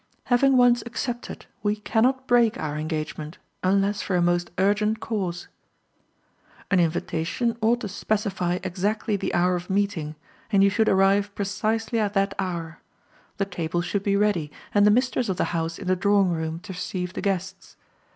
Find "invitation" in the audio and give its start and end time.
6.79-7.55